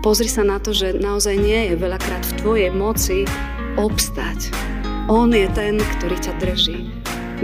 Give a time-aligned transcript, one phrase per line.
[0.00, 3.28] Pozri sa na to, že naozaj nie je veľakrát v tvojej moci
[3.76, 4.48] obstať.
[5.12, 6.88] On je ten, ktorý ťa drží.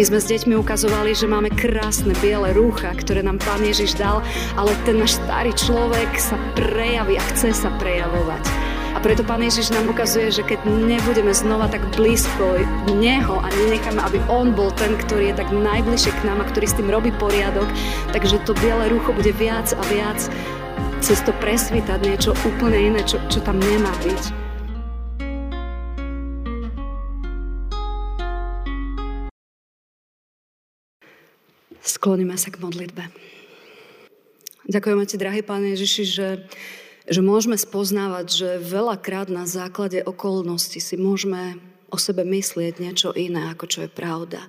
[0.01, 4.25] My sme s deťmi ukazovali, že máme krásne biele rúcha, ktoré nám Pán Ježiš dal,
[4.57, 8.49] ale ten náš starý človek sa prejaví a chce sa prejavovať.
[8.97, 12.57] A preto Pán Ježiš nám ukazuje, že keď nebudeme znova tak blízko
[12.97, 16.65] Neho a nenecháme, aby On bol ten, ktorý je tak najbližšie k nám a ktorý
[16.65, 17.69] s tým robí poriadok,
[18.17, 20.25] takže to biele rúcho bude viac a viac
[21.07, 24.23] cez to presvítať niečo úplne iné, čo, čo tam nemá byť.
[31.79, 33.07] Skloníme sa k modlitbe.
[34.67, 36.43] Ďakujeme ti, drahý Pán Ježiši, že,
[37.07, 43.55] že môžeme spoznávať, že veľakrát na základe okolností si môžeme o sebe myslieť niečo iné,
[43.55, 44.43] ako čo je pravda.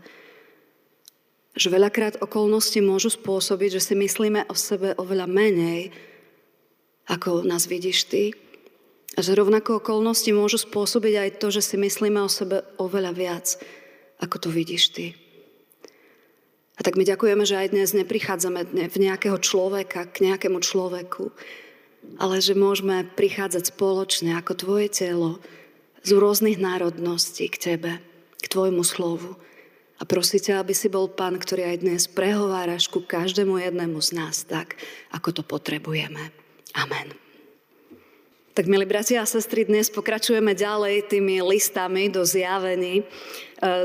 [1.54, 5.94] Že veľakrát okolnosti môžu spôsobiť, že si myslíme o sebe oveľa menej,
[7.08, 8.24] ako nás vidíš ty.
[9.18, 13.48] A že rovnako okolnosti môžu spôsobiť aj to, že si myslíme o sebe oveľa viac,
[14.22, 15.06] ako to vidíš ty.
[16.78, 21.34] A tak my ďakujeme, že aj dnes neprichádzame v nejakého človeka k nejakému človeku,
[22.22, 25.42] ale že môžeme prichádzať spoločne ako tvoje telo
[26.06, 27.92] z rôznych národností k tebe,
[28.38, 29.34] k tvojmu slovu.
[29.98, 34.46] A prosíte, aby si bol pán, ktorý aj dnes prehováraš ku každému jednému z nás
[34.46, 34.78] tak,
[35.10, 36.30] ako to potrebujeme.
[36.78, 37.10] Amen.
[38.54, 43.04] Tak, milí bratia a sestry, dnes pokračujeme ďalej tými listami do zjavení, e,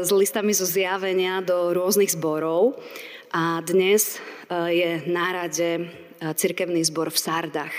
[0.05, 2.77] s listami zo zjavenia do rôznych zborov.
[3.33, 5.83] A dnes e, je na rade e,
[6.37, 7.73] cirkevný zbor v Sardách.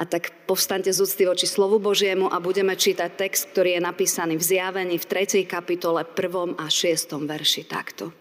[0.00, 4.40] A tak povstante z úcty voči slovu Božiemu a budeme čítať text, ktorý je napísaný
[4.40, 5.44] v zjavení v 3.
[5.44, 6.56] kapitole 1.
[6.56, 7.20] a 6.
[7.20, 8.16] verši takto.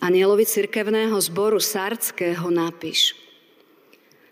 [0.00, 3.12] Anielovi cirkevného zboru Sardského napíš–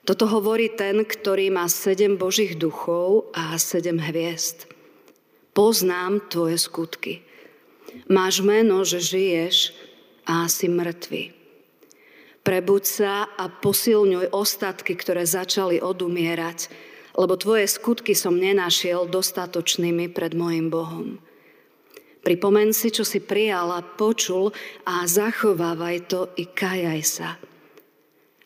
[0.02, 4.66] toto hovorí ten, ktorý má sedem Božích duchov a sedem hviezd.
[5.54, 7.22] Poznám tvoje skutky.
[8.08, 9.76] Máš meno, že žiješ
[10.26, 11.36] a si mŕtvy.
[12.42, 16.66] Prebuď sa a posilňuj ostatky, ktoré začali odumierať,
[17.14, 21.22] lebo tvoje skutky som nenašiel dostatočnými pred môjim Bohom.
[22.22, 24.50] Pripomen si, čo si prijala, počul
[24.82, 27.38] a zachovávaj to i kajaj sa.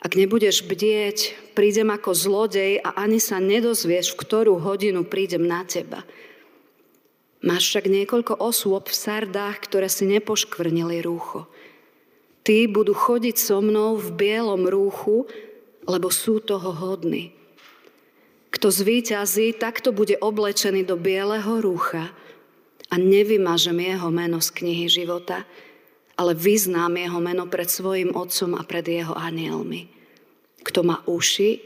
[0.00, 5.64] Ak nebudeš bdieť, prídem ako zlodej a ani sa nedozvieš, v ktorú hodinu prídem na
[5.64, 6.04] teba.
[7.40, 11.48] Máš však niekoľko osôb v sardách, ktoré si nepoškvrnili rúcho.
[12.46, 15.26] Tí budú chodiť so mnou v bielom rúchu,
[15.86, 17.32] lebo sú toho hodní.
[18.52, 22.10] Kto zvíťazí, takto bude oblečený do bieleho rúcha
[22.88, 25.44] a nevymažem jeho meno z knihy života,
[26.16, 29.92] ale vyznám jeho meno pred svojim otcom a pred jeho anielmi.
[30.64, 31.60] Kto má uši,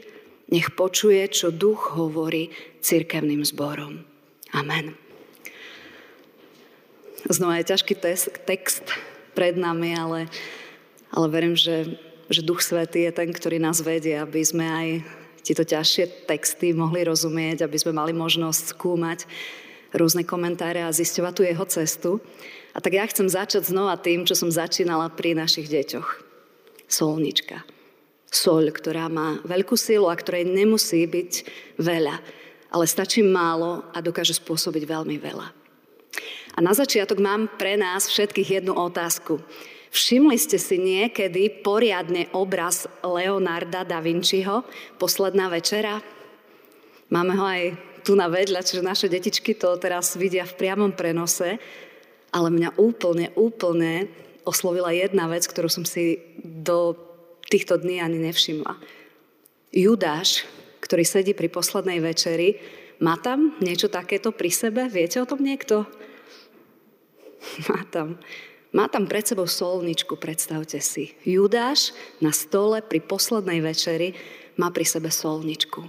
[0.51, 2.51] nech počuje, čo duch hovorí
[2.83, 4.03] cirkevným zborom.
[4.51, 4.99] Amen.
[7.31, 7.93] Znova je ťažký
[8.43, 8.83] text
[9.31, 10.19] pred nami, ale,
[11.15, 11.95] ale verím, že,
[12.27, 14.87] že Duch Svetý je ten, ktorý nás vedie, aby sme aj
[15.41, 19.25] tieto ťažšie texty mohli rozumieť, aby sme mali možnosť skúmať
[19.95, 22.11] rôzne komentáre a zisťovať tú jeho cestu.
[22.71, 26.07] A tak ja chcem začať znova tým, čo som začínala pri našich deťoch.
[26.87, 27.63] Solnička
[28.31, 31.31] soľ, ktorá má veľkú silu a ktorej nemusí byť
[31.75, 32.15] veľa,
[32.71, 35.47] ale stačí málo a dokáže spôsobiť veľmi veľa.
[36.55, 39.43] A na začiatok mám pre nás všetkých jednu otázku.
[39.91, 44.63] Všimli ste si niekedy poriadne obraz Leonarda da Vinciho,
[44.95, 45.99] Posledná večera?
[47.11, 47.63] Máme ho aj
[48.07, 51.59] tu na vedľa, čiže naše detičky to teraz vidia v priamom prenose,
[52.31, 54.07] ale mňa úplne, úplne
[54.47, 56.95] oslovila jedna vec, ktorú som si do
[57.51, 58.79] týchto dní ani nevšimla.
[59.71, 60.47] Judáš,
[60.83, 62.59] ktorý sedí pri poslednej večeri,
[63.03, 64.87] má tam niečo takéto pri sebe?
[64.87, 65.85] Viete o tom niekto?
[67.69, 68.21] Má tam.
[68.71, 71.11] Má tam pred sebou solničku, predstavte si.
[71.27, 71.91] Judáš
[72.23, 74.15] na stole pri poslednej večeri
[74.55, 75.83] má pri sebe solničku.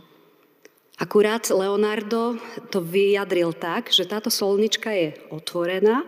[0.99, 2.39] Akurát Leonardo
[2.75, 6.03] to vyjadril tak, že táto solnička je otvorená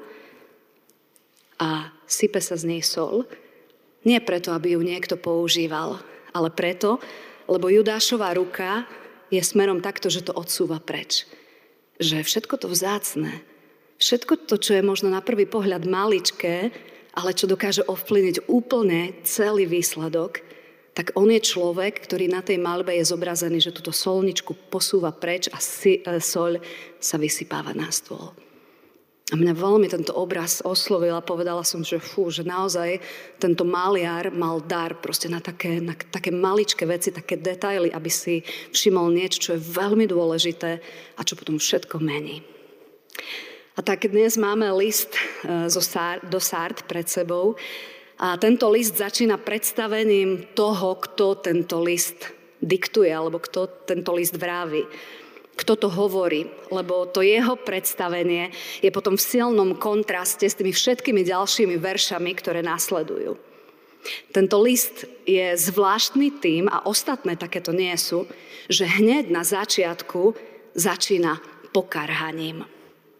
[1.59, 3.27] a sype sa z nej sol
[4.05, 5.99] nie preto, aby ju niekto používal,
[6.37, 7.01] ale preto,
[7.49, 8.85] lebo Judášová ruka
[9.33, 11.25] je smerom takto, že to odsúva preč.
[11.97, 13.33] Že všetko to vzácne,
[13.97, 16.71] všetko to, čo je možno na prvý pohľad maličké,
[17.17, 20.45] ale čo dokáže ovplyvniť úplne celý výsledok,
[20.95, 25.51] tak on je človek, ktorý na tej malbe je zobrazený, že túto solničku posúva preč
[25.51, 26.63] a si, e, soľ
[27.03, 28.31] sa vysypáva na stôl.
[29.35, 33.03] A mňa veľmi tento obraz oslovil a povedala som, že fú, že naozaj
[33.43, 38.47] tento maliar mal dar proste na také, na také maličké veci, také detaily, aby si
[38.71, 40.79] všimol niečo, čo je veľmi dôležité
[41.19, 42.47] a čo potom všetko mení.
[43.75, 45.67] A tak dnes máme list e,
[46.31, 47.59] do Sard pred sebou
[48.23, 52.31] a tento list začína predstavením toho, kto tento list
[52.63, 54.87] diktuje alebo kto tento list vrávi
[55.55, 58.51] kto to hovorí, lebo to jeho predstavenie
[58.83, 63.39] je potom v silnom kontraste s tými všetkými ďalšími veršami, ktoré následujú.
[64.35, 68.29] Tento list je zvláštny tým, a ostatné takéto nie sú,
[68.69, 70.37] že hneď na začiatku
[70.77, 71.41] začína
[71.73, 72.69] pokarhaním.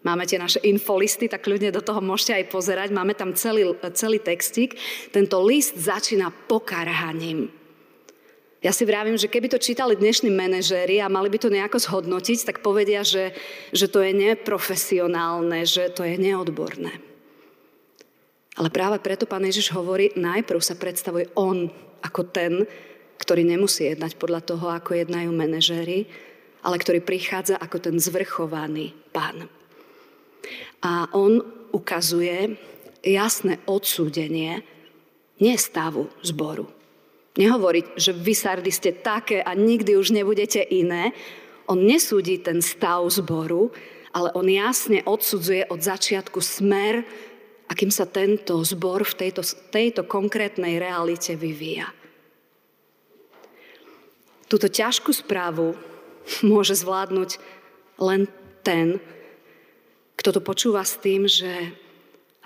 [0.05, 2.89] Máme tie naše infolisty, tak ľudia do toho môžete aj pozerať.
[2.93, 4.77] Máme tam celý, celý textík.
[5.09, 7.49] Tento list začína pokarhaním.
[8.65, 12.49] Ja si vravím, že keby to čítali dnešní manažéri a mali by to nejako zhodnotiť,
[12.49, 13.37] tak povedia, že,
[13.69, 16.97] že to je neprofesionálne, že to je neodborné.
[18.57, 21.69] Ale práve preto pán Ježiš hovorí, najprv sa predstavuje on
[22.01, 22.65] ako ten,
[23.21, 26.09] ktorý nemusí jednať podľa toho, ako jednajú manažéri,
[26.65, 29.45] ale ktorý prichádza ako ten zvrchovaný pán.
[30.81, 31.37] A on
[31.69, 32.57] ukazuje
[33.05, 34.65] jasné odsúdenie
[35.37, 36.65] nestavu zboru.
[37.35, 41.11] Nehovoriť, že vy Sardy ste také a nikdy už nebudete iné.
[41.67, 43.75] On nesúdi ten stav zboru,
[44.15, 47.03] ale on jasne odsudzuje od začiatku smer,
[47.67, 49.43] akým sa tento zbor v tejto,
[49.73, 51.91] tejto konkrétnej realite vyvíja.
[54.47, 55.75] Túto ťažkú správu
[56.51, 57.43] môže zvládnuť
[57.99, 58.31] len
[58.63, 59.03] ten,
[60.15, 61.51] kto to počúva s tým, že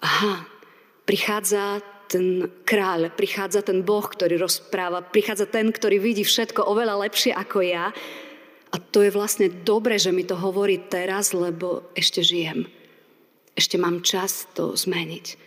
[0.02, 0.50] aha,
[1.06, 7.38] prichádza ten kráľ, prichádza ten Boh, ktorý rozpráva, prichádza ten, ktorý vidí všetko oveľa lepšie
[7.38, 7.94] ako ja.
[8.74, 12.66] A to je vlastne dobre, že mi to hovorí teraz, lebo ešte žijem.
[13.54, 15.38] Ešte mám čas to zmeniť.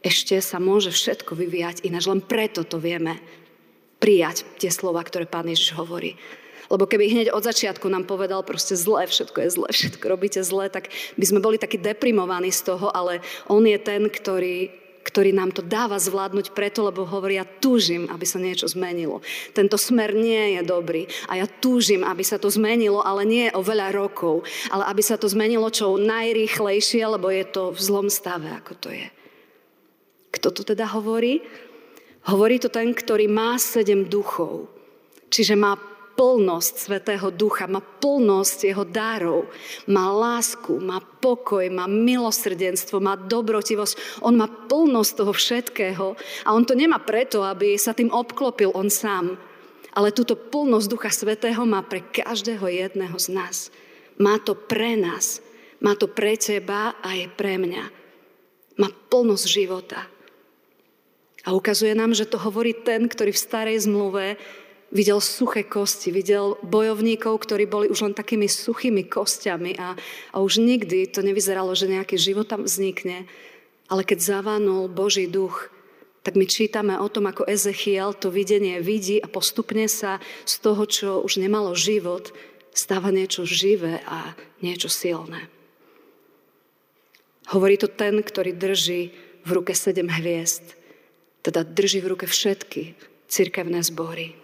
[0.00, 2.08] Ešte sa môže všetko vyvíjať ináč.
[2.08, 3.20] Len preto to vieme
[4.00, 6.16] prijať tie slova, ktoré Pán Ježiš hovorí.
[6.72, 10.70] Lebo keby hneď od začiatku nám povedal proste zle, všetko je zle, všetko robíte zle,
[10.72, 10.88] tak
[11.18, 13.20] by sme boli takí deprimovaní z toho, ale
[13.50, 18.24] on je ten, ktorý ktorý nám to dáva zvládnuť preto, lebo hovorí, ja túžim, aby
[18.28, 19.24] sa niečo zmenilo.
[19.56, 23.64] Tento smer nie je dobrý a ja túžim, aby sa to zmenilo, ale nie o
[23.64, 28.52] veľa rokov, ale aby sa to zmenilo čo najrýchlejšie, lebo je to v zlom stave,
[28.52, 29.08] ako to je.
[30.30, 31.42] Kto to teda hovorí?
[32.28, 34.68] Hovorí to ten, ktorý má sedem duchov.
[35.32, 35.78] Čiže má
[36.16, 39.48] plnosť Svetého Ducha, má plnosť jeho dárov,
[39.88, 44.24] má lásku, má pokoj, má milosrdenstvo, má dobrotivosť.
[44.24, 46.06] On má plnosť toho všetkého
[46.44, 49.38] a on to nemá preto, aby sa tým obklopil on sám,
[49.94, 53.56] ale túto plnosť Ducha Svetého má pre každého jedného z nás.
[54.20, 55.40] Má to pre nás,
[55.80, 57.84] má to pre teba a je pre mňa.
[58.76, 60.06] Má plnosť života.
[61.44, 64.36] A ukazuje nám, že to hovorí ten, ktorý v starej zmluve
[64.90, 69.94] videl suché kosti, videl bojovníkov, ktorí boli už len takými suchými kostiami a,
[70.34, 73.26] a už nikdy to nevyzeralo, že nejaký život tam vznikne.
[73.90, 75.70] Ale keď zavánul Boží duch,
[76.20, 80.82] tak my čítame o tom, ako Ezechiel to videnie vidí a postupne sa z toho,
[80.84, 82.34] čo už nemalo život,
[82.76, 85.48] stáva niečo živé a niečo silné.
[87.50, 89.10] Hovorí to ten, ktorý drží
[89.42, 90.76] v ruke sedem hviezd,
[91.42, 92.94] teda drží v ruke všetky
[93.26, 94.39] cirkevné zbory.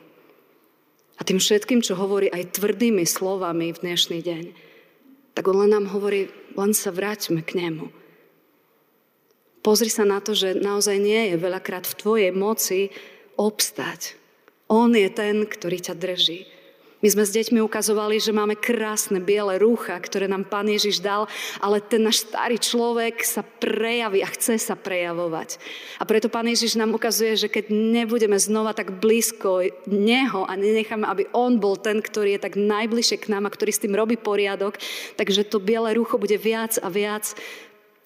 [1.16, 4.44] A tým všetkým, čo hovorí aj tvrdými slovami v dnešný deň,
[5.32, 7.88] tak on len nám hovorí, len sa vráťme k nemu.
[9.64, 12.94] Pozri sa na to, že naozaj nie je veľakrát v tvojej moci
[13.34, 14.14] obstať.
[14.70, 16.55] On je ten, ktorý ťa drží.
[17.04, 21.28] My sme s deťmi ukazovali, že máme krásne biele rúcha, ktoré nám Pán Ježiš dal,
[21.60, 25.60] ale ten náš starý človek sa prejaví a chce sa prejavovať.
[26.00, 31.04] A preto Pán Ježiš nám ukazuje, že keď nebudeme znova tak blízko Neho a nenecháme,
[31.04, 34.16] aby On bol ten, ktorý je tak najbližšie k nám a ktorý s tým robí
[34.16, 34.80] poriadok,
[35.20, 37.36] takže to biele rúcho bude viac a viac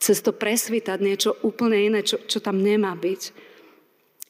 [0.01, 3.50] cez to presvítať niečo úplne iné, čo, čo tam nemá byť.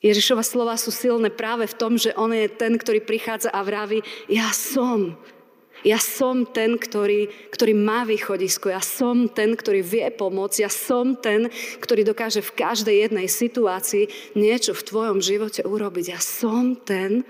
[0.01, 4.01] Ježišova slova sú silné práve v tom, že on je ten, ktorý prichádza a vraví,
[4.33, 5.13] ja som.
[5.81, 8.69] Ja som ten, ktorý, ktorý má východisko.
[8.69, 10.59] Ja som ten, ktorý vie pomôcť.
[10.61, 11.49] Ja som ten,
[11.81, 16.13] ktorý dokáže v každej jednej situácii niečo v tvojom živote urobiť.
[16.13, 17.25] Ja som ten,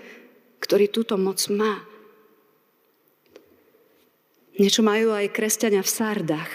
[0.58, 1.86] ktorý túto moc má.
[4.58, 6.52] Niečo majú aj kresťania v Sardách.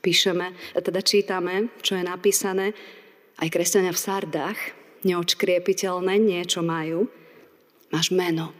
[0.00, 2.72] Píšeme, teda čítame, čo je napísané,
[3.40, 4.60] aj kresťania v Sardách,
[5.02, 7.08] neočkriepiteľné, niečo majú.
[7.88, 8.52] Máš meno.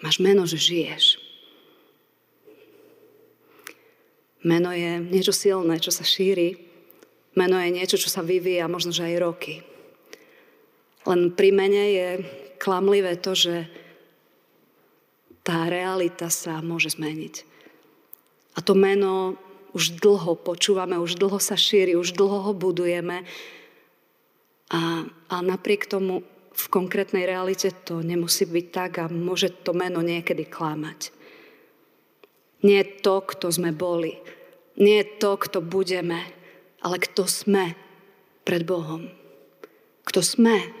[0.00, 1.20] Máš meno, že žiješ.
[4.46, 6.56] Meno je niečo silné, čo sa šíri.
[7.36, 9.54] Meno je niečo, čo sa vyvíja možno, že aj roky.
[11.04, 12.08] Len pri mene je
[12.56, 13.68] klamlivé to, že
[15.44, 17.34] tá realita sa môže zmeniť.
[18.56, 19.38] A to meno
[19.76, 23.28] už dlho počúvame, už dlho sa šíri, už dlho ho budujeme.
[24.72, 26.24] A, a napriek tomu
[26.56, 31.12] v konkrétnej realite to nemusí byť tak a môže to meno niekedy klamať.
[32.64, 34.16] Nie je to, kto sme boli.
[34.80, 36.24] Nie je to, kto budeme,
[36.80, 37.76] ale kto sme
[38.48, 39.12] pred Bohom.
[40.08, 40.72] Kto sme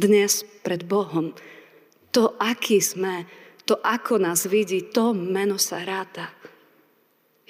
[0.00, 1.36] dnes pred Bohom.
[2.16, 3.28] To, aký sme,
[3.68, 6.32] to, ako nás vidí, to meno sa ráta.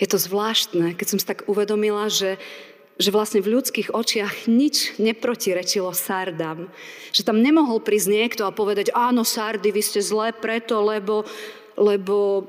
[0.01, 2.41] Je to zvláštne, keď som si tak uvedomila, že,
[2.97, 6.73] že vlastne v ľudských očiach nič neprotirečilo Sardám.
[7.13, 11.29] Že tam nemohol prísť niekto a povedať, áno, Sardy, vy ste zlé preto, lebo,
[11.77, 12.49] lebo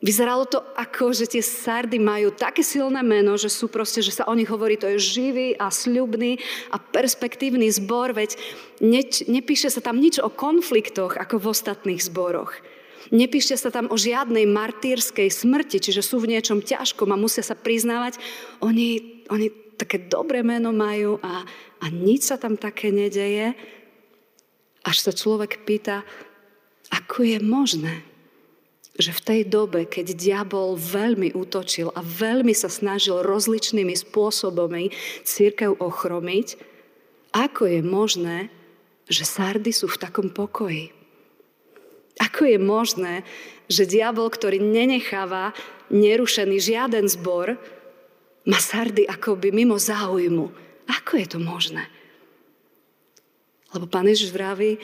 [0.00, 4.24] Vyzeralo to ako, že tie sardy majú také silné meno, že sú proste, že sa
[4.24, 6.40] o nich hovorí, to je živý a sľubný
[6.72, 8.32] a perspektívny zbor, veď
[8.80, 12.56] ne, nepíše sa tam nič o konfliktoch ako v ostatných zboroch.
[13.08, 17.56] Nepíše sa tam o žiadnej martýrskej smrti, čiže sú v niečom ťažkom a musia sa
[17.56, 18.20] priznávať.
[18.60, 19.48] Oni, oni
[19.80, 21.40] také dobré meno majú a,
[21.80, 23.56] a nič sa tam také nedeje.
[24.84, 26.04] Až sa človek pýta,
[26.92, 27.94] ako je možné,
[29.00, 34.92] že v tej dobe, keď diabol veľmi útočil a veľmi sa snažil rozličnými spôsobami
[35.24, 36.60] církev ochromiť,
[37.32, 38.38] ako je možné,
[39.08, 40.99] že sardy sú v takom pokoji?
[42.20, 43.24] Ako je možné,
[43.70, 45.56] že diabol, ktorý nenecháva
[45.88, 47.56] nerušený žiaden zbor,
[48.44, 50.52] má sardy akoby mimo záujmu?
[50.90, 51.88] Ako je to možné?
[53.70, 54.76] Lebo pán Ježiš vraví,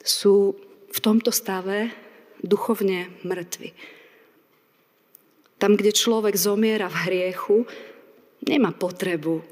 [0.00, 0.56] sú
[0.90, 1.92] v tomto stave
[2.40, 3.72] duchovne mŕtvy.
[5.60, 7.56] Tam, kde človek zomiera v hriechu,
[8.48, 9.44] nemá potrebu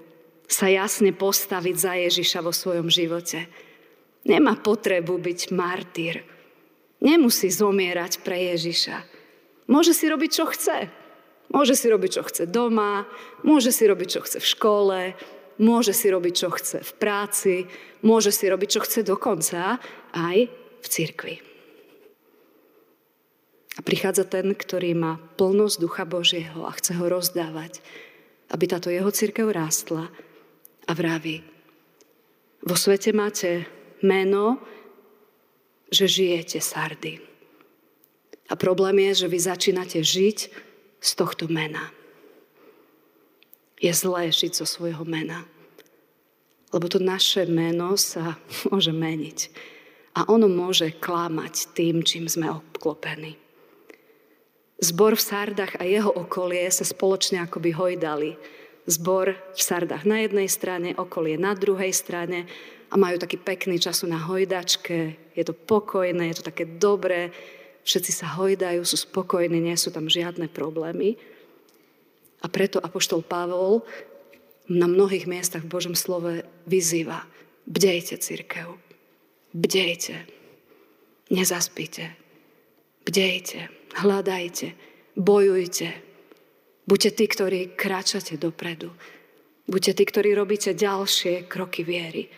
[0.49, 3.45] sa jasne postaviť za Ježiša vo svojom živote.
[4.25, 6.25] Nemá potrebu byť martýr.
[6.99, 9.07] Nemusí zomierať pre Ježiša.
[9.71, 10.91] Môže si robiť, čo chce.
[11.49, 13.09] Môže si robiť, čo chce doma,
[13.41, 15.01] môže si robiť, čo chce v škole,
[15.57, 17.55] môže si robiť, čo chce v práci,
[18.05, 19.81] môže si robiť, čo chce dokonca
[20.13, 20.39] aj
[20.85, 21.37] v cirkvi.
[23.79, 27.81] A prichádza ten, ktorý má plnosť Ducha Božieho a chce ho rozdávať,
[28.53, 30.11] aby táto jeho církev rástla
[30.85, 31.41] a vraví,
[32.65, 33.71] vo svete máte
[34.03, 34.59] meno,
[35.89, 37.21] že žijete sardy.
[38.49, 40.39] A problém je, že vy začínate žiť
[41.01, 41.93] z tohto mena.
[43.79, 45.45] Je zlé žiť zo svojho mena.
[46.73, 48.37] Lebo to naše meno sa
[48.69, 49.39] môže meniť.
[50.19, 53.39] A ono môže klamať tým, čím sme obklopení.
[54.79, 58.31] Zbor v Sardách a jeho okolie sa spoločne akoby hojdali.
[58.87, 62.47] Zbor v Sardách na jednej strane, okolie na druhej strane
[62.89, 64.99] a majú taký pekný času na hojdačke.
[65.37, 67.31] Je to pokojné, je to také dobré,
[67.85, 71.21] všetci sa hojdajú, sú spokojní, nie sú tam žiadne problémy.
[72.43, 73.83] A preto Apoštol Pavol
[74.69, 77.25] na mnohých miestach v Božom slove vyzýva.
[77.69, 78.73] Bdejte, církev.
[79.53, 80.25] Bdejte.
[81.29, 82.17] Nezaspíte.
[83.05, 84.75] Bdejte hľadajte,
[85.17, 85.89] bojujte.
[86.89, 88.93] Buďte tí, ktorí kráčate dopredu.
[89.69, 92.33] Buďte tí, ktorí robíte ďalšie kroky viery.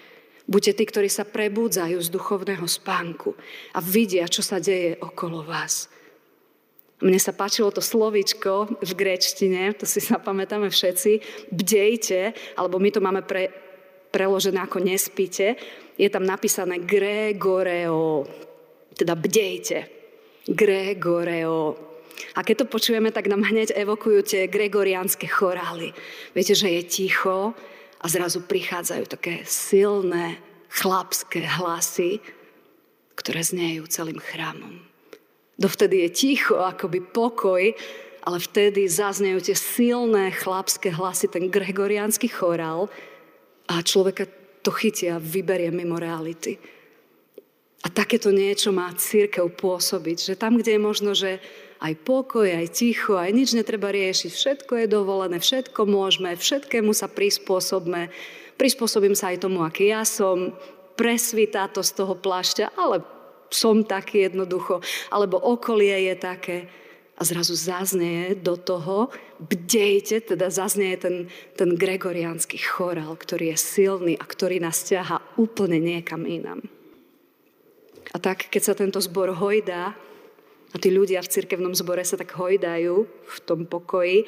[0.49, 3.37] Buďte tí, ktorí sa prebúdzajú z duchovného spánku
[3.77, 5.91] a vidia, čo sa deje okolo vás.
[7.01, 11.13] Mne sa páčilo to slovičko v gréčtine, to si zapamätáme všetci,
[11.49, 13.49] bdejte, alebo my to máme pre,
[14.13, 15.57] preložené ako nespíte,
[15.97, 18.29] je tam napísané gregoreo,
[18.93, 19.79] teda bdejte.
[20.45, 21.89] Gregoreo.
[22.37, 25.97] A keď to počujeme, tak nám hneď evokujú tie gregoriánske chorály.
[26.37, 27.57] Viete, že je ticho
[28.01, 30.41] a zrazu prichádzajú také silné
[30.73, 32.25] chlapské hlasy,
[33.19, 34.81] ktoré znejú celým chrámom.
[35.61, 37.77] Dovtedy je ticho, akoby pokoj,
[38.25, 42.89] ale vtedy zaznejú tie silné chlapské hlasy, ten gregoriánsky chorál
[43.69, 44.25] a človeka
[44.65, 46.57] to chytia vyberie mimo reality.
[47.81, 51.41] A takéto niečo má církev pôsobiť, že tam, kde je možno, že
[51.81, 57.09] aj pokoj, aj ticho, aj nič netreba riešiť, všetko je dovolené, všetko môžeme, všetkému sa
[57.09, 58.13] prispôsobme,
[58.61, 60.53] prispôsobím sa aj tomu, aký ja som,
[61.01, 63.01] presvítá to z toho plášťa, ale
[63.49, 66.59] som taký jednoducho, alebo okolie je také.
[67.21, 74.15] A zrazu zaznie do toho, bdejte, teda zaznie ten, ten gregoriánsky chorál, ktorý je silný
[74.17, 76.65] a ktorý nás ťaha úplne niekam inam.
[78.11, 79.93] A tak, keď sa tento zbor hojdá,
[80.71, 84.27] a tí ľudia v cirkevnom zbore sa tak hojdajú v tom pokoji,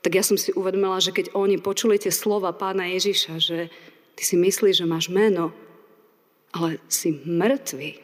[0.00, 3.58] tak ja som si uvedomila, že keď oni počuli tie slova pána Ježiša, že
[4.16, 5.52] ty si myslíš, že máš meno,
[6.54, 8.00] ale si mŕtvy.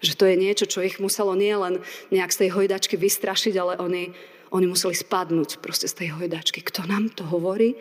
[0.00, 4.16] Že to je niečo, čo ich muselo nielen nejak z tej hojdačky vystrašiť, ale oni,
[4.54, 6.64] oni museli spadnúť proste z tej hojdačky.
[6.64, 7.76] Kto nám to hovorí?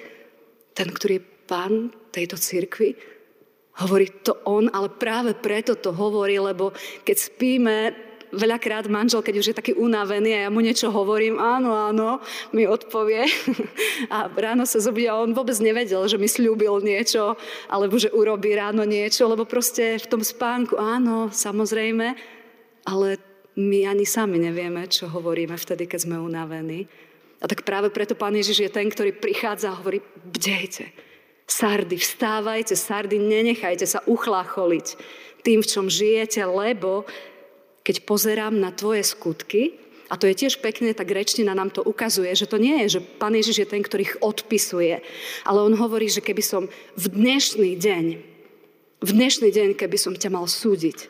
[0.76, 3.00] Ten, ktorý je pán tejto cirkvi?
[3.80, 6.76] Hovorí to on, ale práve preto to hovorí, lebo
[7.08, 11.74] keď spíme, veľakrát manžel, keď už je taký unavený a ja mu niečo hovorím, áno,
[11.74, 12.22] áno,
[12.54, 13.26] mi odpovie.
[14.16, 17.36] A ráno sa zobudí a on vôbec nevedel, že mi slúbil niečo,
[17.68, 22.16] alebo že urobí ráno niečo, lebo proste v tom spánku, áno, samozrejme,
[22.88, 23.08] ale
[23.60, 26.88] my ani sami nevieme, čo hovoríme vtedy, keď sme unavení.
[27.44, 30.90] A tak práve preto Pán Ježiš je ten, ktorý prichádza a hovorí, bdejte,
[31.50, 34.88] Sardy, vstávajte, sardy, nenechajte sa uchlácholiť
[35.42, 37.10] tým, v čom žijete, lebo
[37.90, 39.74] keď pozerám na tvoje skutky,
[40.10, 43.06] a to je tiež pekné, tak rečtina nám to ukazuje, že to nie je, že
[43.18, 45.02] Pán Ježiš je ten, ktorý ich odpisuje,
[45.42, 48.06] ale on hovorí, že keby som v dnešný deň,
[49.02, 51.10] v dnešný deň, keby som ťa mal súdiť,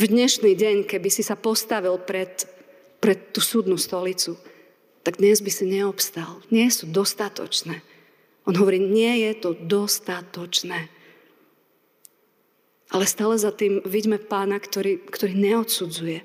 [0.00, 2.48] v dnešný deň, keby si sa postavil pred,
[3.04, 4.40] pred tú súdnu stolicu,
[5.04, 6.40] tak dnes by si neobstal.
[6.48, 7.84] Nie sú dostatočné.
[8.48, 10.88] On hovorí, nie je to dostatočné.
[12.92, 16.20] Ale stále za tým vidíme pána, ktorý, ktorý neodsudzuje.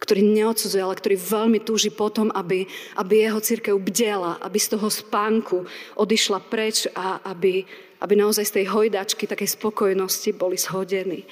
[0.00, 2.64] Ktorý neodsudzuje, ale ktorý veľmi túži potom, aby,
[2.96, 5.66] aby jeho církev bdela, aby z toho spánku
[5.98, 7.66] odišla preč a aby,
[8.00, 11.28] aby naozaj z tej hojdačky, takej spokojnosti boli shodení.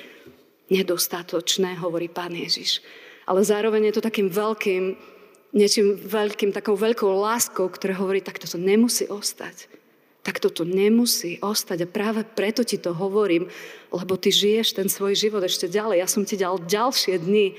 [0.68, 2.84] Nedostatočné, hovorí pán Ježiš.
[3.24, 5.00] Ale zároveň je to takým veľkým,
[5.56, 9.78] niečím veľkým, takou veľkou láskou, ktorá hovorí, tak toto nemusí ostať
[10.28, 11.88] tak toto nemusí ostať.
[11.88, 13.49] A práve preto ti to hovorím,
[13.88, 16.04] lebo ty žiješ ten svoj život ešte ďalej.
[16.04, 17.56] Ja som ti dal ďalšie dni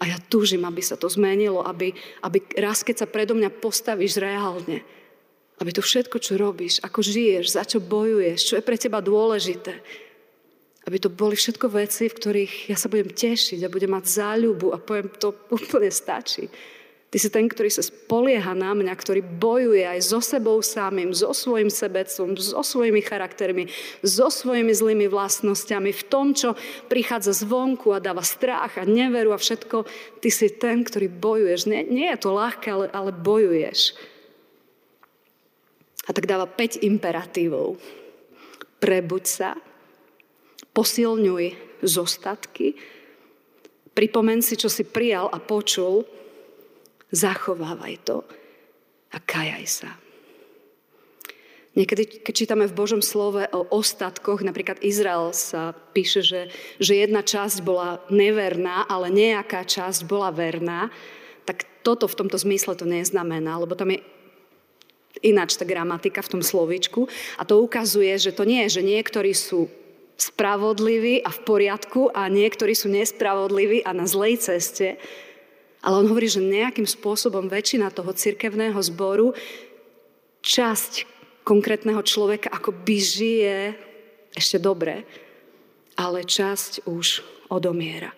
[0.00, 1.92] a ja túžim, aby sa to zmenilo, aby,
[2.24, 4.80] aby raz, keď sa predo mňa postavíš reálne,
[5.60, 9.76] aby to všetko, čo robíš, ako žiješ, za čo bojuješ, čo je pre teba dôležité,
[10.88, 14.72] aby to boli všetko veci, v ktorých ja sa budem tešiť a budem mať záľubu
[14.72, 16.48] a poviem, to úplne stačí.
[17.12, 21.36] Ty si ten, ktorý sa spolieha na mňa, ktorý bojuje aj so sebou samým, so
[21.36, 23.68] svojim sebecom, so svojimi charaktermi,
[24.00, 26.56] so svojimi zlými vlastnosťami, v tom, čo
[26.88, 29.84] prichádza zvonku a dáva strach a neveru a všetko.
[30.24, 31.68] Ty si ten, ktorý bojuješ.
[31.68, 33.92] Nie, nie je to ľahké, ale, ale bojuješ.
[36.08, 37.76] A tak dáva 5 imperatívov.
[38.80, 39.60] Prebuď sa,
[40.72, 42.72] posilňuj zostatky,
[43.92, 46.08] pripomen si, čo si prijal a počul,
[47.12, 48.24] Zachovávaj to
[49.12, 49.90] a kajaj sa.
[51.72, 57.24] Niekedy, keď čítame v Božom slove o ostatkoch, napríklad Izrael sa píše, že, že jedna
[57.24, 60.92] časť bola neverná, ale nejaká časť bola verná,
[61.48, 64.04] tak toto v tomto zmysle to neznamená, lebo tam je
[65.24, 67.08] ináč tá gramatika v tom slovičku
[67.40, 69.72] a to ukazuje, že to nie je, že niektorí sú
[70.20, 75.00] spravodliví a v poriadku a niektorí sú nespravodliví a na zlej ceste,
[75.82, 79.34] ale on hovorí, že nejakým spôsobom väčšina toho cirkevného zboru,
[80.42, 81.06] časť
[81.42, 83.58] konkrétneho človeka by žije
[84.38, 85.02] ešte dobre,
[85.98, 88.14] ale časť už odomiera.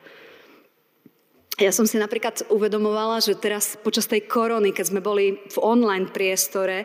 [1.54, 6.10] Ja som si napríklad uvedomovala, že teraz počas tej korony, keď sme boli v online
[6.10, 6.82] priestore,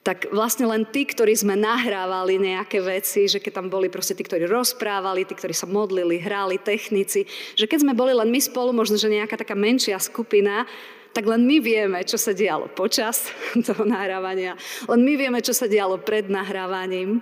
[0.00, 4.24] tak vlastne len tí, ktorí sme nahrávali nejaké veci, že keď tam boli proste tí,
[4.24, 8.72] ktorí rozprávali, tí, ktorí sa modlili, hráli, technici, že keď sme boli len my spolu,
[8.72, 10.64] možno, že nejaká taká menšia skupina,
[11.12, 13.28] tak len my vieme, čo sa dialo počas
[13.66, 14.56] toho nahrávania,
[14.88, 17.20] len my vieme, čo sa dialo pred nahrávaním.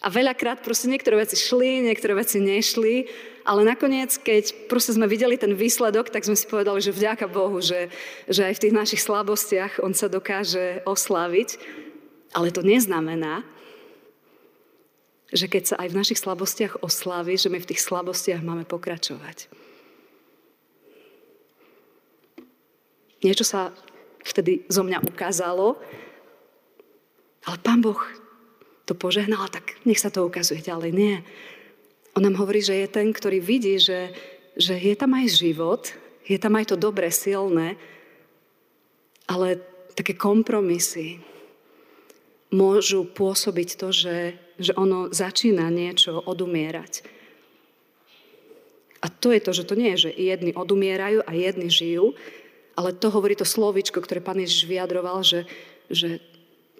[0.00, 3.04] A veľakrát proste niektoré veci šli, niektoré veci nešli,
[3.44, 7.58] ale nakoniec, keď proste sme videli ten výsledok, tak sme si povedali, že vďaka Bohu,
[7.64, 7.88] že,
[8.28, 11.56] že aj v tých našich slabostiach On sa dokáže osláviť.
[12.30, 13.42] Ale to neznamená,
[15.34, 19.50] že keď sa aj v našich slabostiach oslávi, že my v tých slabostiach máme pokračovať.
[23.20, 23.74] Niečo sa
[24.24, 25.76] vtedy zo mňa ukázalo,
[27.44, 28.00] ale Pán Boh
[28.88, 30.90] to požehnala, tak nech sa to ukazuje ďalej.
[30.90, 31.16] Nie.
[32.14, 34.10] On nám hovorí, že je ten, ktorý vidí, že,
[34.58, 35.82] že je tam aj život,
[36.26, 37.78] je tam aj to dobré, silné,
[39.30, 39.62] ale
[39.94, 41.22] také kompromisy
[42.50, 47.06] môžu pôsobiť to, že, že ono začína niečo odumierať.
[49.00, 52.12] A to je to, že to nie je, že jedni odumierajú a jedni žijú,
[52.74, 55.46] ale to hovorí to slovičko, ktoré pán Ježiš vyjadroval, že,
[55.88, 56.18] že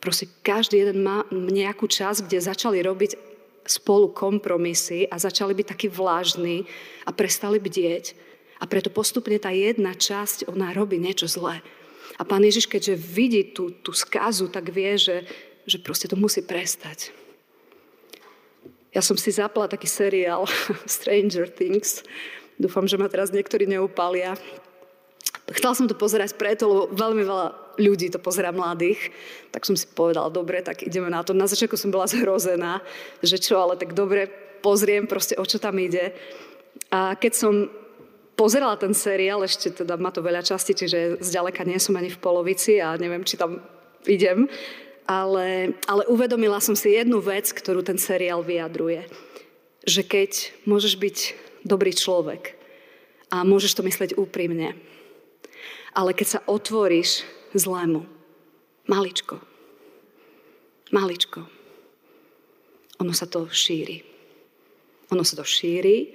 [0.01, 3.30] Proste každý jeden má nejakú časť, kde začali robiť
[3.67, 6.65] spolu kompromisy a začali byť takí vlážni
[7.05, 8.17] a prestali bdieť.
[8.61, 11.65] A preto postupne tá jedna časť, ona robí niečo zlé.
[12.21, 15.25] A pán Ježiš, keďže vidí tú, tú skazu, tak vie, že,
[15.65, 17.17] že proste to musí prestať.
[18.91, 20.45] Ja som si zapla taký seriál
[20.85, 22.03] Stranger Things.
[22.61, 24.37] Dúfam, že ma teraz niektorí neupalia.
[25.51, 27.47] Chcela som to pozerať preto, lebo veľmi veľa
[27.81, 29.11] ľudí to pozera mladých.
[29.51, 31.33] Tak som si povedala, dobre, tak ideme na to.
[31.33, 32.85] Na začiatku som bola zhrozená,
[33.25, 34.29] že čo, ale tak dobre,
[34.61, 36.13] pozriem proste, o čo tam ide.
[36.93, 37.55] A keď som
[38.37, 42.21] pozerala ten seriál, ešte teda má to veľa časti, čiže zďaleka nie som ani v
[42.21, 43.61] polovici a neviem, či tam
[44.09, 44.49] idem,
[45.05, 49.11] ale, ale uvedomila som si jednu vec, ktorú ten seriál vyjadruje.
[49.85, 50.31] Že keď
[50.65, 51.17] môžeš byť
[51.69, 52.57] dobrý človek
[53.29, 54.73] a môžeš to myslieť úprimne,
[55.93, 58.07] ale keď sa otvoríš zlému,
[58.87, 59.39] maličko,
[60.93, 61.47] maličko,
[63.01, 64.05] ono sa to šíri.
[65.11, 66.13] Ono sa to šíri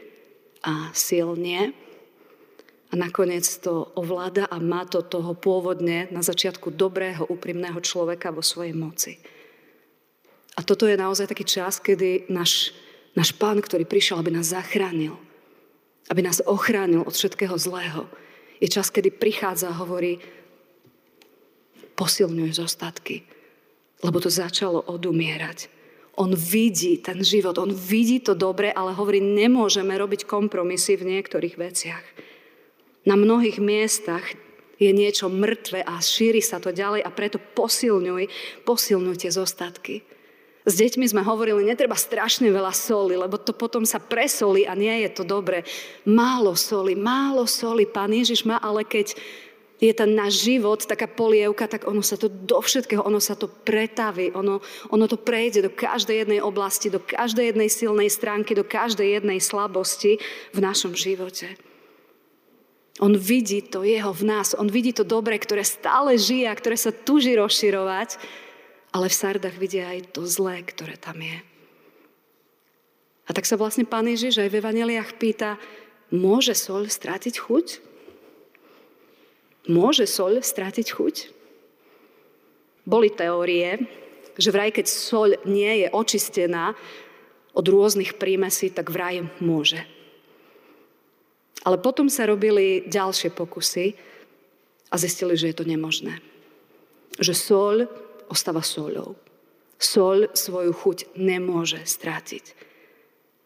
[0.63, 1.73] a silne
[2.89, 8.45] a nakoniec to ovláda a má to toho pôvodne na začiatku dobrého, úprimného človeka vo
[8.45, 9.17] svojej moci.
[10.55, 12.71] A toto je naozaj taký čas, kedy náš,
[13.17, 15.17] náš pán, ktorý prišiel, aby nás zachránil,
[16.07, 18.07] aby nás ochránil od všetkého zlého,
[18.63, 20.21] je čas, kedy prichádza a hovorí,
[21.95, 23.23] posilňuj zostatky,
[24.03, 25.71] lebo to začalo odumierať.
[26.15, 31.59] On vidí ten život, on vidí to dobre, ale hovorí, nemôžeme robiť kompromisy v niektorých
[31.59, 32.05] veciach.
[33.03, 34.23] Na mnohých miestach
[34.79, 38.31] je niečo mŕtve a šíri sa to ďalej a preto posilňuj,
[38.63, 39.95] posilňuj tie zostatky.
[40.65, 45.05] S deťmi sme hovorili, netreba strašne veľa soli, lebo to potom sa presolí a nie
[45.05, 45.61] je to dobre.
[46.09, 49.13] Málo soli, málo soli, pán Ježiš má, ale keď
[49.85, 53.45] je ten náš život, taká polievka, tak ono sa to do všetkého, ono sa to
[53.45, 58.65] pretaví, ono, ono to prejde do každej jednej oblasti, do každej jednej silnej stránky, do
[58.65, 60.17] každej jednej slabosti
[60.55, 61.53] v našom živote.
[63.03, 66.79] On vidí to jeho v nás, on vidí to dobre, ktoré stále žije a ktoré
[66.79, 68.15] sa tuží rozširovať,
[68.95, 71.43] ale v sardách vidí aj to zlé, ktoré tam je.
[73.27, 75.59] A tak sa vlastne Pán Ježiš aj v Evaneliách pýta,
[76.13, 77.84] môže soľ strátiť chuť?
[79.65, 81.15] Môže soľ strátiť chuť?
[82.85, 83.81] Boli teórie,
[84.37, 86.77] že vraj keď soľ nie je očistená
[87.55, 89.81] od rôznych prímesí, tak vraj môže.
[91.65, 93.97] Ale potom sa robili ďalšie pokusy
[94.93, 96.21] a zistili, že je to nemožné.
[97.17, 97.75] Že sol
[98.29, 99.17] ostáva solou.
[99.81, 102.53] Sol svoju chuť nemôže strátiť.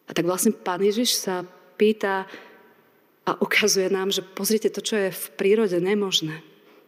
[0.04, 1.48] A tak vlastne Pán Ježiš sa
[1.80, 2.28] pýta
[3.28, 6.40] a ukazuje nám, že pozrite to, čo je v prírode nemožné.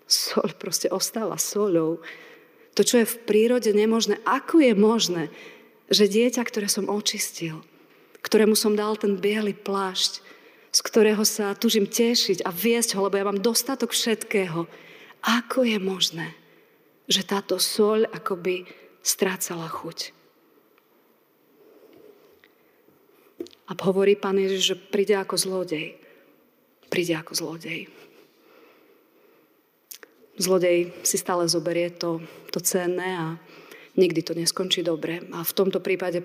[0.09, 2.01] Sol proste ostáva solou.
[2.73, 5.25] To, čo je v prírode nemožné, ako je možné,
[5.93, 7.61] že dieťa, ktoré som očistil,
[8.25, 10.25] ktorému som dal ten biely plášť,
[10.73, 14.65] z ktorého sa tužím tešiť a viesť ho, lebo ja mám dostatok všetkého.
[15.21, 16.33] Ako je možné,
[17.05, 18.65] že táto soľ akoby
[19.05, 20.17] strácala chuť?
[23.69, 26.02] A hovorí pán Ježiš, že príde ako zlodej.
[26.93, 27.89] Príde ako zlodej.
[30.37, 32.21] Zlodej si stále zoberie to,
[32.53, 33.27] to cenné a
[33.97, 35.25] nikdy to neskončí dobre.
[35.33, 36.21] A v tomto prípade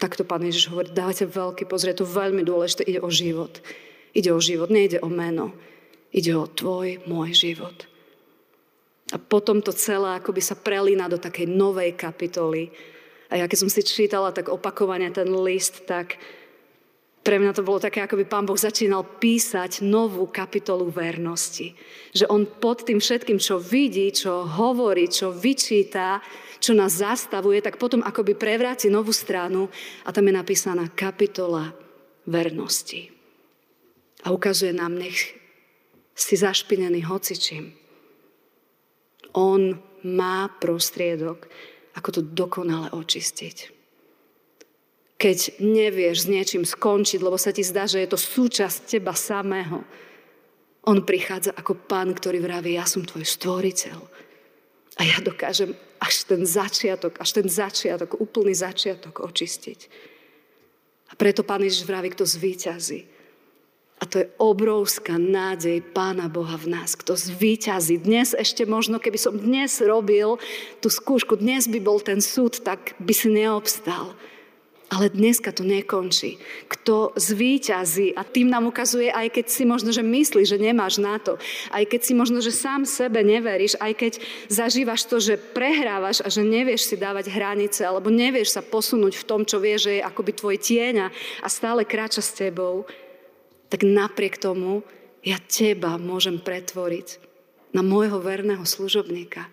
[0.00, 3.60] Takto pán Ježiš hovorí, dávate veľký pozrie, to veľmi dôležité, ide o život.
[4.16, 5.52] Ide o život, nejde o meno.
[6.08, 7.84] Ide o tvoj, môj život.
[9.12, 12.72] A potom to celé akoby sa prelína do takej novej kapitoly.
[13.28, 16.16] A ja keď som si čítala tak opakovane ten list, tak
[17.20, 21.76] pre mňa to bolo také, ako by pán Boh začínal písať novú kapitolu vernosti.
[22.16, 26.24] Že on pod tým všetkým, čo vidí, čo hovorí, čo vyčíta,
[26.60, 29.68] čo nás zastavuje, tak potom akoby prevráti novú stranu
[30.04, 31.76] a tam je napísaná kapitola
[32.24, 33.12] vernosti.
[34.24, 35.36] A ukazuje nám, nech
[36.16, 37.72] si zašpinený hocičím.
[39.36, 41.48] On má prostriedok,
[41.96, 43.79] ako to dokonale očistiť.
[45.20, 49.84] Keď nevieš s niečím skončiť, lebo sa ti zdá, že je to súčasť teba samého,
[50.88, 54.00] on prichádza ako pán, ktorý vraví, ja som tvoj stvoriteľ.
[54.96, 59.80] A ja dokážem až ten začiatok, až ten začiatok, úplný začiatok očistiť.
[61.10, 63.04] A preto Pán Ježiš vraví, kto zvíťazí.
[64.00, 68.00] A to je obrovská nádej Pána Boha v nás, kto zvíťazí.
[68.00, 70.40] Dnes ešte možno, keby som dnes robil
[70.80, 74.16] tú skúšku, dnes by bol ten súd, tak by si neobstal.
[74.90, 76.42] Ale dneska to nekončí.
[76.66, 81.14] Kto zvíťazí a tým nám ukazuje, aj keď si možno, že myslíš, že nemáš na
[81.22, 81.38] to,
[81.70, 84.12] aj keď si možno, že sám sebe neveríš, aj keď
[84.50, 89.26] zažívaš to, že prehrávaš a že nevieš si dávať hranice, alebo nevieš sa posunúť v
[89.30, 91.06] tom, čo vieš, že je akoby tvoj tieňa
[91.38, 92.82] a stále kráča s tebou,
[93.70, 94.82] tak napriek tomu
[95.22, 97.22] ja teba môžem pretvoriť
[97.70, 99.46] na môjho verného služobníka,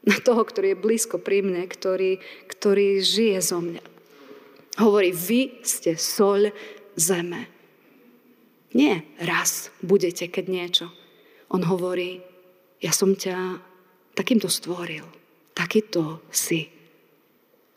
[0.00, 3.97] na toho, ktorý je blízko pri mne, ktorý, ktorý žije zo mňa.
[4.78, 6.54] Hovorí, vy ste soľ
[6.94, 7.50] zeme.
[8.78, 10.86] Nie raz budete, keď niečo.
[11.50, 12.22] On hovorí,
[12.78, 13.58] ja som ťa
[14.14, 15.02] takýmto stvoril,
[15.50, 16.70] takýto si.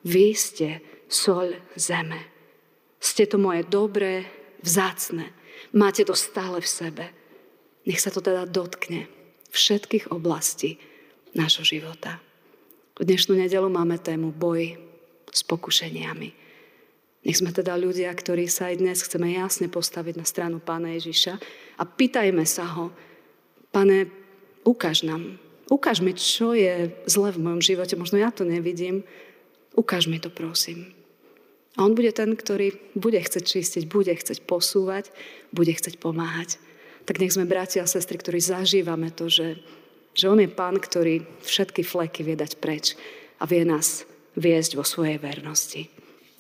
[0.06, 0.70] Vy ste
[1.10, 2.22] soľ zeme.
[3.02, 4.30] Ste to moje dobré,
[4.62, 5.34] vzácne.
[5.74, 7.06] Máte to stále v sebe.
[7.90, 9.10] Nech sa to teda dotkne
[9.50, 10.78] všetkých oblastí
[11.34, 12.22] nášho života.
[12.94, 14.78] V dnešnú nedelu máme tému boj
[15.34, 16.41] s pokušeniami.
[17.22, 21.38] Nech sme teda ľudia, ktorí sa aj dnes chceme jasne postaviť na stranu Pána Ježiša
[21.78, 22.90] a pýtajme sa ho,
[23.72, 24.10] Pane,
[24.68, 25.40] ukáž nám,
[25.72, 29.08] ukáž mi, čo je zle v mojom živote, možno ja to nevidím,
[29.78, 30.92] ukáž mi to, prosím.
[31.80, 35.08] A on bude ten, ktorý bude chcieť čistiť, bude chcieť posúvať,
[35.56, 36.60] bude chcieť pomáhať.
[37.08, 39.64] Tak nech sme bratia a sestry, ktorí zažívame to, že,
[40.12, 43.00] že on je pán, ktorý všetky fleky vie dať preč
[43.40, 44.04] a vie nás
[44.36, 45.88] viesť vo svojej vernosti.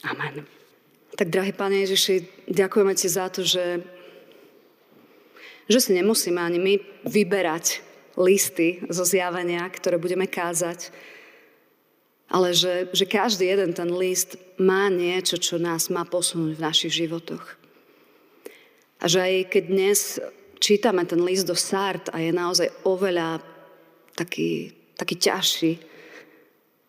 [0.04, 0.61] Amen.
[1.12, 3.84] Tak, drahý Pane Ježiši, ďakujeme Ti za to, že,
[5.68, 7.84] že si nemusíme ani my vyberať
[8.16, 10.92] listy zo zjavenia, ktoré budeme kázať,
[12.32, 17.04] ale že, že každý jeden ten list má niečo, čo nás má posunúť v našich
[17.04, 17.60] životoch.
[19.04, 20.00] A že aj keď dnes
[20.64, 23.44] čítame ten list do Sart a je naozaj oveľa
[24.16, 25.74] taký, taký ťažší,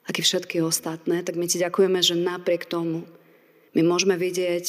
[0.06, 3.02] aký všetky ostatné, tak my ti ďakujeme, že napriek tomu
[3.72, 4.66] my môžeme vidieť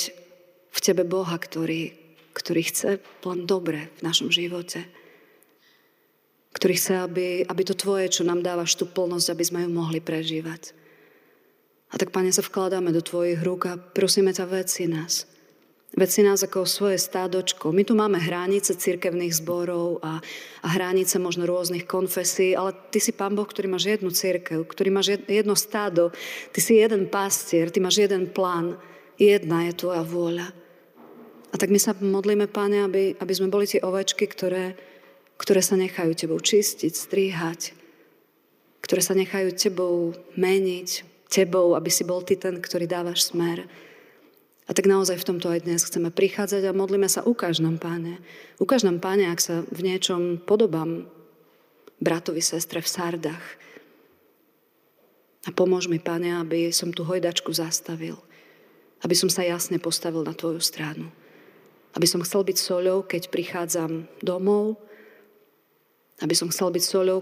[0.73, 1.93] v tebe Boha, ktorý,
[2.33, 4.87] ktorý chce len dobre v našom živote
[6.53, 9.99] ktorý chce, aby, aby to Tvoje, čo nám dávaš tú plnosť, aby sme ju mohli
[9.99, 10.71] prežívať.
[11.89, 15.25] A tak, Pane, sa vkladáme do Tvojich rúk a prosíme ťa, veci nás.
[15.93, 17.69] Veci nás ako svoje stádočko.
[17.69, 20.17] My tu máme hranice cirkevných zborov a,
[20.65, 24.89] a hranice možno rôznych konfesí, ale Ty si Pán Boh, ktorý máš jednu církev, ktorý
[24.89, 26.09] máš jedno stádo,
[26.49, 28.81] Ty si jeden pastier, Ty máš jeden plán.
[29.21, 30.49] Jedna je Tvoja vôľa.
[31.53, 34.73] A tak my sa modlíme, Pane, aby, aby sme boli tie ovečky, ktoré,
[35.37, 37.77] ktoré sa nechajú tebou čistiť, stríhať,
[38.81, 43.69] ktoré sa nechajú tebou meniť, tebou, aby si bol ty ten, ktorý dávaš smer.
[44.63, 48.23] A tak naozaj v tomto aj dnes chceme prichádzať a modlíme sa, ukáž nám, Páne.
[48.63, 51.11] Ukáž nám, Páne, ak sa v niečom podobám
[51.99, 53.45] bratovi, sestre v Sardách.
[55.43, 58.15] A pomôž mi, Pane, aby som tú hojdačku zastavil.
[59.03, 61.11] Aby som sa jasne postavil na Tvoju stranu.
[61.91, 64.79] Aby som chcel byť soľou, keď prichádzam domov,
[66.23, 67.19] aby som chcel byť soľou,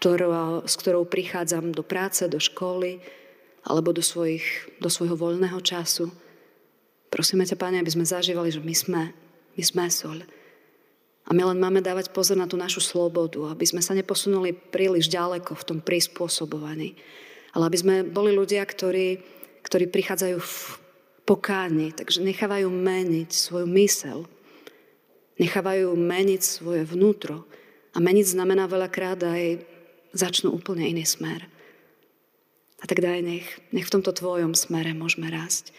[0.00, 2.98] ktorou, s ktorou prichádzam do práce, do školy
[3.62, 4.42] alebo do, svojich,
[4.80, 6.10] do svojho voľného času.
[7.10, 9.02] Prosíme ťa, Pane, aby sme zažívali, že my sme,
[9.58, 10.22] my sme soľ.
[11.26, 15.10] A my len máme dávať pozor na tú našu slobodu, aby sme sa neposunuli príliš
[15.10, 16.94] ďaleko v tom prispôsobovaní.
[17.54, 19.18] Ale aby sme boli ľudia, ktorí,
[19.66, 20.54] ktorí prichádzajú v
[21.26, 24.26] pokáni, takže nechávajú meniť svoju mysel,
[25.38, 27.46] nechávajú meniť svoje vnútro,
[27.90, 29.66] a meniť znamená veľakrát aj
[30.14, 31.46] začnú úplne iný smer.
[32.80, 35.74] A tak daj, nech, nech v tomto tvojom smere môžeme rásť.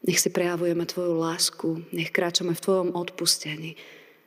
[0.00, 3.76] Nech si prejavujeme tvoju lásku, nech kráčame v tvojom odpustení.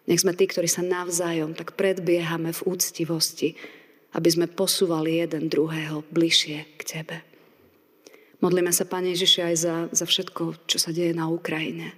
[0.06, 3.58] Nech sme tí, ktorí sa navzájom tak predbiehame v úctivosti,
[4.14, 7.18] aby sme posúvali jeden druhého bližšie k tebe.
[8.44, 11.96] Modlíme sa, Pane Ježiši, aj za, za všetko, čo sa deje na Ukrajine.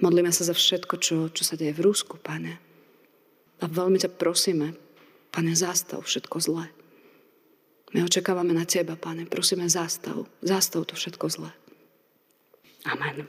[0.00, 2.58] Modlíme sa za všetko, čo, čo sa deje v Rusku, Pane.
[3.62, 4.74] A veľmi ťa prosíme,
[5.30, 6.66] Pane, zastav všetko zlé.
[7.94, 9.28] My očakávame na Teba, Pane.
[9.28, 10.26] Prosíme, zastav.
[10.42, 11.52] Zastav to všetko zlé.
[12.86, 13.28] Amen.